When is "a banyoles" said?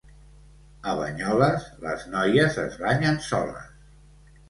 0.91-1.69